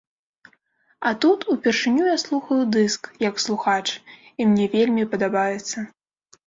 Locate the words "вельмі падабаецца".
4.75-5.89